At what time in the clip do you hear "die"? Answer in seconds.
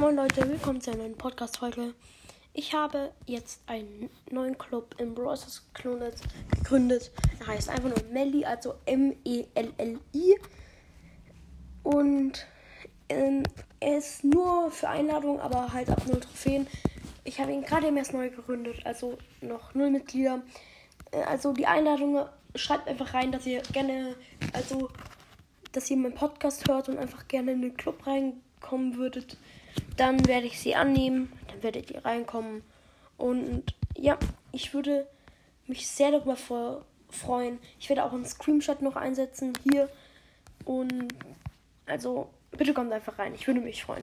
21.52-21.66